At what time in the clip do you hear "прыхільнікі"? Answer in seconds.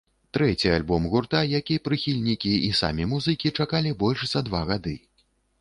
1.87-2.55